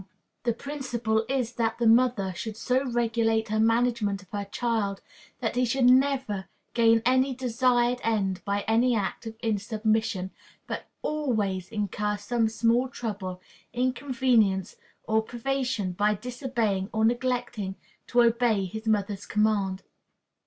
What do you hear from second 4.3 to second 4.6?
her